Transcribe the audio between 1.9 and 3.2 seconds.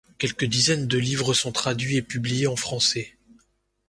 et publiés en français.